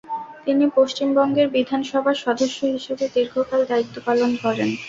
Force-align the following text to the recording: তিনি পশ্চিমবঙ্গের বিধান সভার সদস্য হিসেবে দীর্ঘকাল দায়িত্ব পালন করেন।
তিনি 0.45 0.65
পশ্চিমবঙ্গের 0.77 1.47
বিধান 1.55 1.81
সভার 1.83 2.17
সদস্য 2.25 2.59
হিসেবে 2.75 3.05
দীর্ঘকাল 3.15 3.61
দায়িত্ব 3.71 3.95
পালন 4.07 4.31
করেন। 4.43 4.69